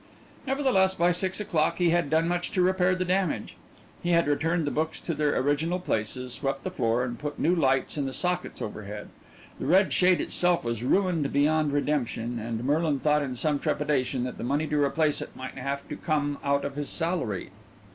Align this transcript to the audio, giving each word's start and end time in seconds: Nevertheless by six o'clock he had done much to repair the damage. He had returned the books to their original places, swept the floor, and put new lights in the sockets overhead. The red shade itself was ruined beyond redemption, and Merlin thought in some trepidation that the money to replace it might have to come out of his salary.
Nevertheless 0.47 0.95
by 0.95 1.11
six 1.11 1.39
o'clock 1.39 1.77
he 1.77 1.91
had 1.91 2.09
done 2.09 2.27
much 2.27 2.49
to 2.53 2.63
repair 2.63 2.95
the 2.95 3.05
damage. 3.05 3.55
He 4.01 4.09
had 4.13 4.25
returned 4.27 4.65
the 4.65 4.71
books 4.71 4.99
to 4.99 5.13
their 5.13 5.37
original 5.37 5.77
places, 5.79 6.33
swept 6.33 6.63
the 6.63 6.71
floor, 6.71 7.03
and 7.03 7.19
put 7.19 7.37
new 7.37 7.53
lights 7.53 7.99
in 7.99 8.07
the 8.07 8.11
sockets 8.11 8.63
overhead. 8.63 9.09
The 9.59 9.67
red 9.67 9.93
shade 9.93 10.19
itself 10.19 10.63
was 10.63 10.81
ruined 10.83 11.31
beyond 11.31 11.71
redemption, 11.71 12.39
and 12.39 12.63
Merlin 12.63 12.99
thought 12.99 13.21
in 13.21 13.35
some 13.35 13.59
trepidation 13.59 14.23
that 14.23 14.39
the 14.39 14.43
money 14.43 14.65
to 14.65 14.83
replace 14.83 15.21
it 15.21 15.35
might 15.35 15.53
have 15.59 15.87
to 15.89 15.95
come 15.95 16.39
out 16.43 16.65
of 16.65 16.75
his 16.77 16.89
salary. 16.89 17.51